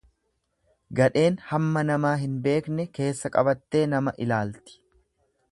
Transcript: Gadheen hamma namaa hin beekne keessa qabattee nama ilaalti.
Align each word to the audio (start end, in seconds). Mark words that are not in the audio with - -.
Gadheen 0.99 1.37
hamma 1.49 1.83
namaa 1.91 2.15
hin 2.23 2.33
beekne 2.47 2.89
keessa 2.99 3.33
qabattee 3.39 3.85
nama 3.93 4.19
ilaalti. 4.27 4.81